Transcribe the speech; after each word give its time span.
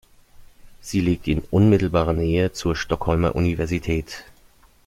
Sie 0.79 0.99
liegt 0.99 1.27
in 1.27 1.43
unmittelbarer 1.51 2.13
Nähe 2.13 2.53
zur 2.53 2.75
Stockholmer 2.75 3.35
Universität. 3.35 4.25